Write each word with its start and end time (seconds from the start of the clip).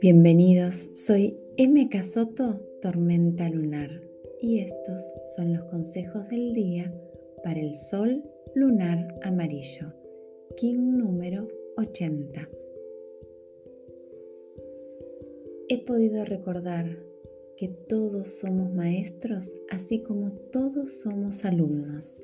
Bienvenidos, 0.00 0.90
soy 0.94 1.38
M. 1.56 1.88
Casoto, 1.88 2.60
Tormenta 2.80 3.48
Lunar, 3.48 3.90
y 4.40 4.60
estos 4.60 5.00
son 5.34 5.54
los 5.54 5.64
consejos 5.64 6.28
del 6.28 6.52
día 6.54 6.94
para 7.42 7.60
el 7.60 7.74
Sol 7.74 8.22
Lunar 8.54 9.18
Amarillo, 9.22 9.92
King 10.56 10.98
número 10.98 11.48
80. 11.76 12.48
He 15.68 15.84
podido 15.84 16.24
recordar 16.24 17.04
que 17.56 17.68
todos 17.68 18.28
somos 18.28 18.72
maestros, 18.72 19.56
así 19.70 20.02
como 20.02 20.30
todos 20.52 21.00
somos 21.00 21.44
alumnos. 21.44 22.22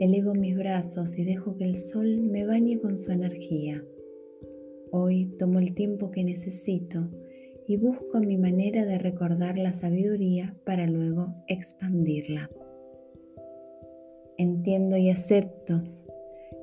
Elevo 0.00 0.32
mis 0.32 0.56
brazos 0.56 1.18
y 1.18 1.24
dejo 1.24 1.58
que 1.58 1.64
el 1.64 1.76
sol 1.76 2.22
me 2.22 2.46
bañe 2.46 2.80
con 2.80 2.96
su 2.96 3.12
energía. 3.12 3.84
Hoy 4.90 5.26
tomo 5.38 5.58
el 5.58 5.74
tiempo 5.74 6.10
que 6.10 6.24
necesito 6.24 7.10
y 7.66 7.76
busco 7.76 8.18
mi 8.20 8.38
manera 8.38 8.86
de 8.86 8.96
recordar 8.96 9.58
la 9.58 9.74
sabiduría 9.74 10.56
para 10.64 10.86
luego 10.86 11.34
expandirla. 11.48 12.48
Entiendo 14.38 14.96
y 14.96 15.10
acepto 15.10 15.82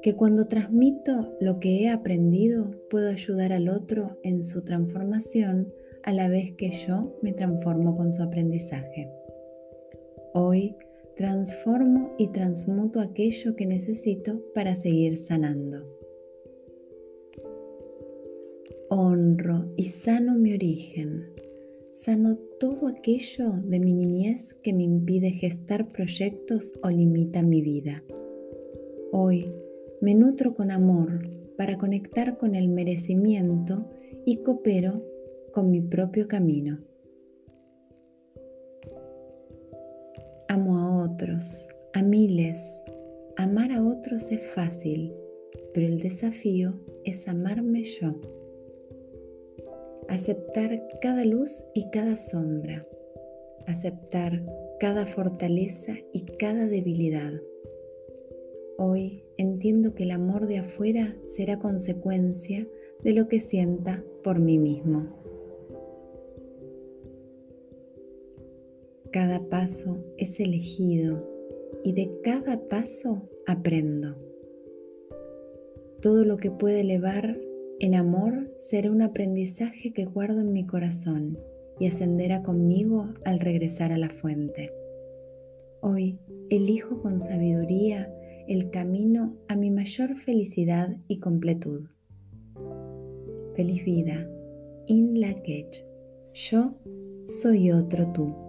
que 0.01 0.15
cuando 0.15 0.47
transmito 0.47 1.37
lo 1.39 1.59
que 1.59 1.83
he 1.83 1.89
aprendido 1.89 2.71
puedo 2.89 3.11
ayudar 3.11 3.53
al 3.53 3.69
otro 3.69 4.17
en 4.23 4.43
su 4.43 4.63
transformación 4.63 5.71
a 6.01 6.11
la 6.11 6.27
vez 6.27 6.53
que 6.53 6.71
yo 6.71 7.15
me 7.21 7.33
transformo 7.33 7.95
con 7.95 8.11
su 8.11 8.23
aprendizaje. 8.23 9.11
Hoy 10.33 10.75
transformo 11.17 12.13
y 12.19 12.27
transmuto 12.27 12.99
aquello 12.99 13.55
que 13.55 13.65
necesito 13.65 14.39
para 14.53 14.75
seguir 14.75 15.17
sanando. 15.17 15.83
Honro 18.89 19.65
y 19.75 19.85
sano 19.85 20.35
mi 20.35 20.53
origen. 20.53 21.33
Sano 21.91 22.37
todo 22.59 22.87
aquello 22.87 23.53
de 23.63 23.79
mi 23.79 23.93
niñez 23.93 24.53
que 24.61 24.73
me 24.73 24.83
impide 24.83 25.31
gestar 25.31 25.91
proyectos 25.91 26.73
o 26.83 26.91
limita 26.91 27.41
mi 27.41 27.63
vida. 27.63 28.03
Hoy 29.11 29.51
me 29.99 30.13
nutro 30.13 30.53
con 30.53 30.69
amor 30.69 31.27
para 31.57 31.79
conectar 31.79 32.37
con 32.37 32.53
el 32.53 32.69
merecimiento 32.69 33.89
y 34.23 34.43
coopero 34.43 35.03
con 35.51 35.71
mi 35.71 35.81
propio 35.81 36.27
camino. 36.27 36.77
A 41.93 42.01
miles. 42.03 42.57
Amar 43.37 43.71
a 43.71 43.83
otros 43.83 44.31
es 44.31 44.41
fácil, 44.53 45.13
pero 45.73 45.87
el 45.87 45.99
desafío 45.99 46.79
es 47.05 47.27
amarme 47.27 47.83
yo. 47.83 48.15
Aceptar 50.09 50.87
cada 51.01 51.25
luz 51.25 51.63
y 51.73 51.89
cada 51.89 52.15
sombra. 52.15 52.87
Aceptar 53.65 54.43
cada 54.79 55.05
fortaleza 55.05 55.93
y 56.13 56.21
cada 56.37 56.67
debilidad 56.67 57.33
Hoy 58.79 59.23
entiendo 59.37 59.95
que 59.95 60.03
el 60.03 60.11
amor 60.11 60.45
de 60.45 60.59
afuera 60.59 61.17
será 61.25 61.57
consecuencia 61.57 62.67
de 63.03 63.13
lo 63.13 63.27
que 63.27 63.41
sienta 63.41 64.03
por 64.23 64.39
mí 64.39 64.59
mismo. 64.59 65.26
Cada 69.17 69.49
paso 69.49 69.97
es 70.17 70.39
elegido 70.39 71.27
y 71.83 71.93
de 71.93 72.21
cada 72.23 72.67
paso 72.67 73.27
aprendo. 73.47 74.15
Todo 76.03 76.23
lo 76.23 76.37
que 76.37 76.51
puede 76.51 76.81
elevar 76.81 77.35
en 77.79 77.95
amor 77.95 78.55
será 78.59 78.91
un 78.91 79.01
aprendizaje 79.01 79.91
que 79.91 80.05
guardo 80.05 80.41
en 80.41 80.53
mi 80.53 80.67
corazón 80.67 81.39
y 81.79 81.87
ascenderá 81.87 82.43
conmigo 82.43 83.07
al 83.25 83.39
regresar 83.39 83.91
a 83.91 83.97
la 83.97 84.11
fuente. 84.11 84.71
Hoy 85.81 86.19
elijo 86.51 87.01
con 87.01 87.19
sabiduría 87.19 88.13
el 88.47 88.69
camino 88.69 89.35
a 89.47 89.55
mi 89.55 89.71
mayor 89.71 90.15
felicidad 90.15 90.95
y 91.07 91.17
completud. 91.17 91.87
Feliz 93.55 93.83
vida, 93.83 94.29
In 94.85 95.19
Lak'ech. 95.19 95.83
Yo 96.35 96.75
soy 97.25 97.71
otro 97.71 98.11
tú. 98.13 98.46